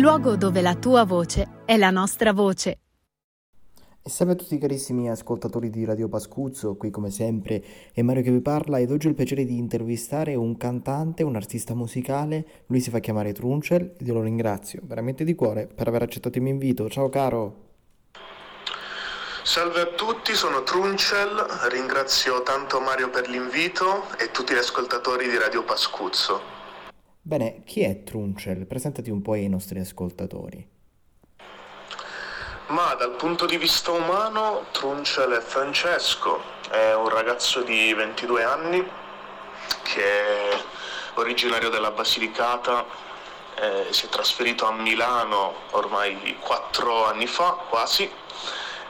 [0.00, 2.78] luogo dove la tua voce è la nostra voce.
[4.02, 7.62] E salve a tutti carissimi ascoltatori di Radio Pascuzzo, qui come sempre
[7.92, 11.36] è Mario che vi parla ed oggi ho il piacere di intervistare un cantante, un
[11.36, 15.88] artista musicale, lui si fa chiamare Truncel ed io lo ringrazio veramente di cuore per
[15.88, 16.88] aver accettato il mio invito.
[16.88, 17.68] Ciao caro!
[19.42, 21.28] Salve a tutti, sono Truncel,
[21.70, 26.59] ringrazio tanto Mario per l'invito e tutti gli ascoltatori di Radio Pascuzzo.
[27.30, 28.66] Bene, chi è Truncel?
[28.66, 30.68] Presentati un po' ai nostri ascoltatori.
[32.66, 38.84] Ma dal punto di vista umano, Truncel è Francesco, è un ragazzo di 22 anni
[39.84, 40.60] che è
[41.14, 42.84] originario della Basilicata,
[43.54, 48.10] eh, si è trasferito a Milano ormai 4 anni fa, quasi,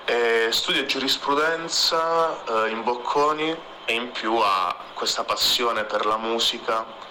[0.06, 7.09] e studia giurisprudenza eh, in Bocconi e in più ha questa passione per la musica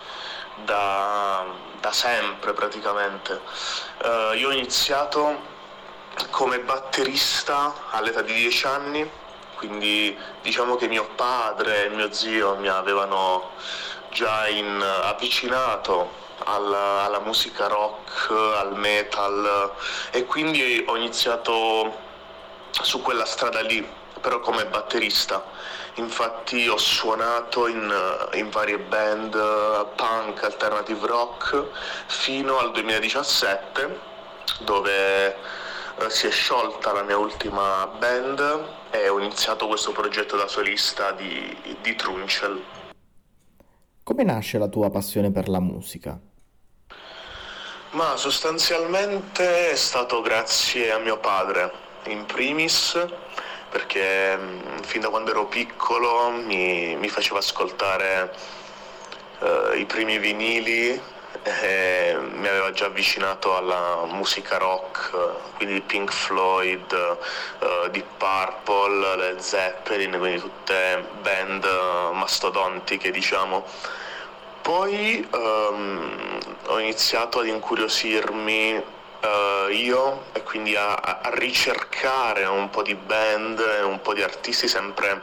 [0.66, 1.46] da,
[1.80, 3.42] da sempre praticamente.
[4.04, 5.58] Eh, io ho iniziato
[6.30, 9.10] come batterista all'età di 10 anni,
[9.56, 13.52] quindi diciamo che mio padre e mio zio mi avevano
[14.12, 19.74] già in, avvicinato alla, alla, musica rock, al metal
[20.12, 22.08] e quindi ho iniziato
[22.72, 23.88] su quella strada lì,
[24.22, 25.44] però come batterista.
[25.96, 27.94] Infatti ho suonato in,
[28.34, 29.32] in varie band
[29.96, 31.66] punk, alternative rock
[32.08, 34.08] fino al 2017
[34.62, 40.48] dove eh, si è sciolta la mia ultima band e ho iniziato questo progetto da
[40.48, 42.64] solista di, di Truncel.
[44.04, 46.20] Come nasce la tua passione per la musica?
[47.92, 51.72] Ma sostanzialmente è stato grazie a mio padre,
[52.06, 53.04] in primis,
[53.70, 58.34] perché mm, fin da quando ero piccolo mi, mi faceva ascoltare
[59.40, 65.12] uh, i primi vinili eh, mi aveva già avvicinato alla musica rock,
[65.56, 71.66] quindi Pink Floyd, uh, Deep Purple, Led Zeppelin, quindi tutte band
[72.14, 73.66] mastodontiche diciamo.
[74.62, 78.84] Poi um, ho iniziato ad incuriosirmi
[79.22, 84.68] uh, io e quindi a, a ricercare un po' di band un po' di artisti
[84.68, 85.22] sempre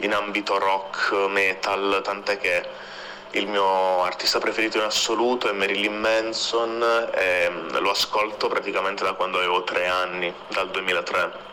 [0.00, 2.92] in ambito rock, metal, tant'è che
[3.34, 9.14] il mio artista preferito in assoluto è Marilyn Manson e mm, lo ascolto praticamente da
[9.14, 11.52] quando avevo tre anni, dal 2003.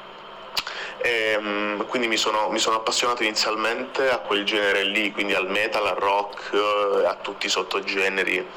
[0.97, 5.49] E, mm, quindi mi sono, mi sono, appassionato inizialmente a quel genere lì, quindi al
[5.49, 8.47] metal, al rock, eh, a tutti i sottogeneri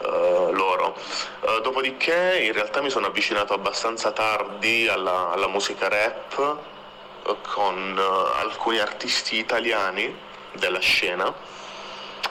[0.00, 0.96] uh, loro.
[1.40, 6.58] Uh, dopodiché in realtà mi sono avvicinato abbastanza tardi alla, alla musica rap
[7.24, 8.00] uh, con
[8.40, 11.56] alcuni artisti italiani della scena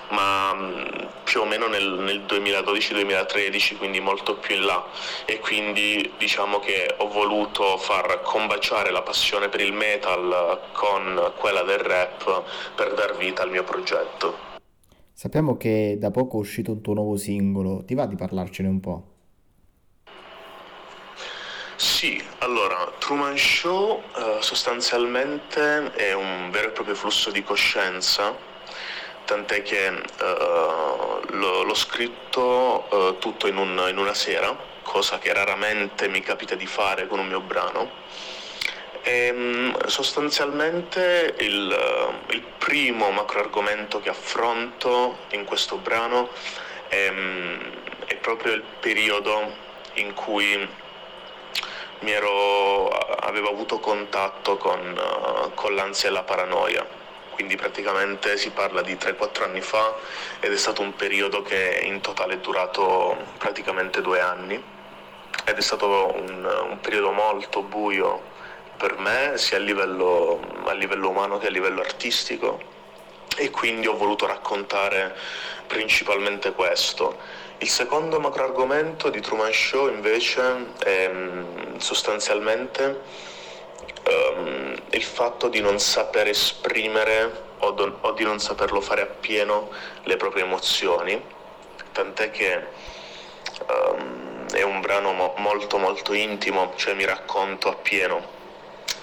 [0.10, 0.86] ma mm,
[1.24, 4.86] più o meno nel, nel 2012-2013, quindi molto più in là
[5.26, 11.64] e quindi diciamo che ho voluto far combaciare la passione per il metal con quella
[11.64, 12.44] del rap
[12.76, 14.47] per dar vita al mio progetto.
[15.20, 18.80] Sappiamo che da poco è uscito un tuo nuovo singolo, ti va di parlarcene un
[18.80, 19.04] po'?
[21.76, 28.32] Sì, allora, Truman Show eh, sostanzialmente è un vero e proprio flusso di coscienza
[29.26, 35.34] tant'è che uh, l'ho, l'ho, scritto uh, tutto in, un, in, una sera, cosa che
[35.34, 37.90] raramente mi capita di fare con un mio brano.
[39.08, 46.28] E, um, sostanzialmente il, uh, il, primo macro argomento che affronto in questo brano
[46.90, 47.58] è, um,
[48.06, 49.56] è proprio il periodo
[49.94, 50.68] in cui
[52.02, 55.02] ero, avevo avuto contatto con,
[55.56, 56.86] con l'ansia e la paranoia.
[57.30, 59.96] Quindi praticamente si parla di 3-4 anni fa
[60.42, 64.62] ed è stato un periodo che in totale è durato praticamente due anni
[65.46, 68.36] ed è stato un, un periodo molto buio
[68.78, 72.76] per me sia a livello, a livello umano che a livello artistico
[73.36, 75.16] e quindi ho voluto raccontare
[75.68, 77.18] principalmente questo.
[77.60, 83.02] Il secondo macro argomento di Truman Show invece è mm, sostanzialmente
[84.06, 89.70] um, il fatto di non saper esprimere o, do, o, di non saperlo fare appieno
[90.04, 91.20] le proprie emozioni,
[91.92, 92.66] tant'è che
[93.68, 98.37] um, è un brano mo- molto molto intimo, cioè mi racconto appieno.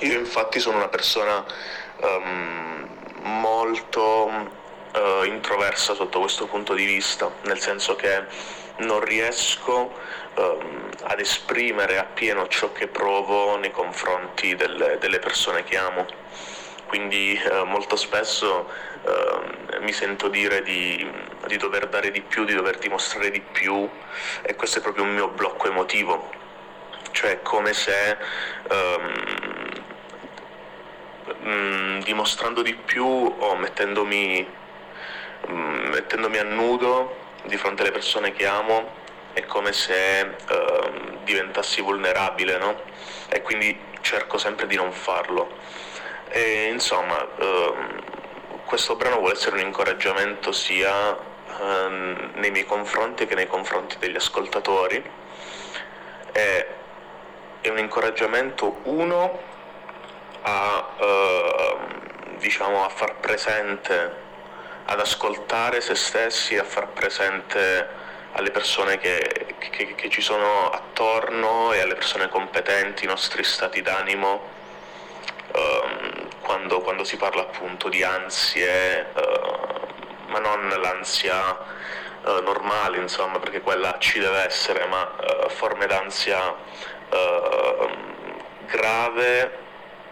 [0.05, 1.43] Io infatti sono una persona
[2.03, 2.89] um,
[3.23, 8.25] molto uh, introversa sotto questo punto di vista, nel senso che
[8.79, 9.99] non riesco
[10.35, 16.05] um, ad esprimere appieno ciò che provo nei confronti delle, delle persone che amo.
[16.87, 18.69] Quindi uh, molto spesso
[19.05, 21.11] uh, mi sento dire di,
[21.47, 23.89] di dover dare di più, di dover dimostrare di più
[24.43, 26.31] e questo è proprio un mio blocco emotivo,
[27.13, 28.19] cioè come se
[28.69, 29.44] um,
[31.43, 34.47] um, dimostrando di più o mettendomi,
[35.49, 40.37] um, mettendomi, a nudo di fronte alle persone che amo è come se
[41.25, 42.81] diventassi vulnerabile, no?
[43.29, 45.57] E quindi cerco sempre di non farlo.
[46.29, 47.27] E, insomma,
[48.65, 51.17] questo brano vuole essere un incoraggiamento sia
[51.61, 55.03] ehm, nei miei confronti che nei confronti degli ascoltatori.
[56.33, 56.67] È,
[57.61, 59.53] è un incoraggiamento uno
[60.47, 61.77] a, eh,
[62.39, 64.23] diciamo, a far presente,
[64.87, 68.03] ad ascoltare se stessi, a far presente
[68.33, 73.81] alle persone che, che, che, ci sono attorno e alle persone competenti, i nostri stati
[73.81, 74.49] d'animo,
[75.55, 81.59] um, quando, quando, si parla appunto di ansie, uh, ma non l'ansia
[82.23, 86.83] uh, normale, insomma, perché quella ci deve essere, ma uh, forme d'ansia
[88.67, 89.64] grave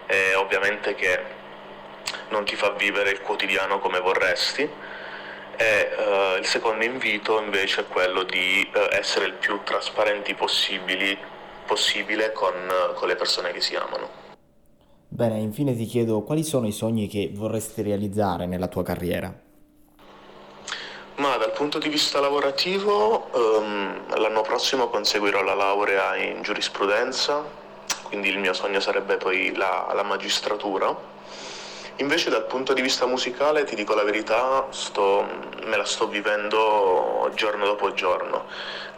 [0.07, 1.19] e ovviamente che
[2.29, 4.69] non ti fa vivere il quotidiano come vorresti.
[5.55, 5.89] E
[6.39, 11.17] il secondo invito invece è quello di essere il più trasparenti possibili,
[11.65, 12.53] possibile con,
[12.95, 14.21] con le persone che si amano.
[15.07, 19.31] Bene, infine ti chiedo quali sono i sogni che vorresti realizzare nella tua carriera?
[21.17, 27.45] Ma dal punto di vista lavorativo, um, l'anno prossimo conseguirò la laurea in giurisprudenza,
[28.13, 30.95] quindi il mio sogno sarebbe poi la, la magistratura.
[31.95, 35.25] Invece dal punto di vista musicale, ti dico la verità, sto,
[35.63, 38.45] me la sto vivendo giorno dopo giorno,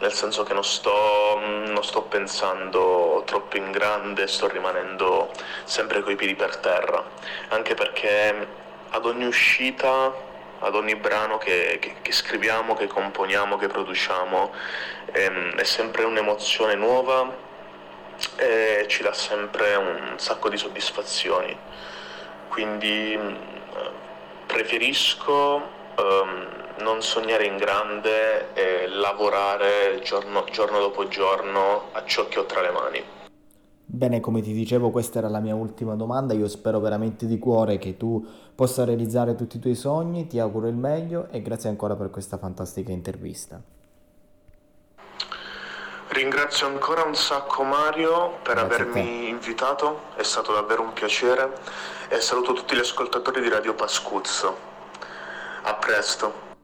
[0.00, 5.30] nel senso che non sto, non sto pensando troppo in grande, sto rimanendo
[5.64, 7.02] sempre coi piedi per terra,
[7.48, 8.46] anche perché
[8.90, 10.12] ad ogni uscita,
[10.58, 14.52] ad ogni brano che, che, che scriviamo, che componiamo, che produciamo,
[15.12, 17.44] ehm, è sempre un'emozione nuova
[18.36, 21.56] e ci dà sempre un sacco di soddisfazioni
[22.56, 23.34] quindi mm,
[24.46, 25.60] preferisco
[25.98, 32.46] um, non sognare in grande e lavorare giorno, giorno dopo giorno a ciò che ho
[32.46, 33.02] tra le mani.
[33.84, 36.32] Bene, come ti dicevo, questa era la mia ultima domanda.
[36.32, 40.26] Io spero veramente di cuore che tu possa realizzare tutti i tuoi sogni.
[40.26, 43.62] Ti auguro il meglio e grazie ancora per questa fantastica intervista.
[46.16, 51.58] Ringrazio ancora un sacco Mario per Grazie avermi invitato, è stato davvero un piacere
[52.08, 54.56] e saluto tutti gli ascoltatori di Radio Pascuzzo.
[55.64, 56.55] A presto.